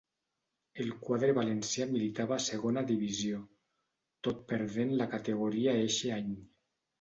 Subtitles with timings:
[0.83, 3.43] El quadre valencià militava a Segona Divisió,
[4.29, 6.35] tot perdent la categoria eixe any.